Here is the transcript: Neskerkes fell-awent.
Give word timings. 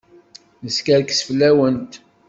Neskerkes 0.63 1.19
fell-awent. 1.27 1.93